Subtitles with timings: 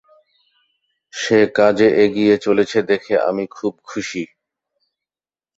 [1.13, 4.23] সে কাজে এগিয়ে চলেছে দেখে আমি খুব খুশী।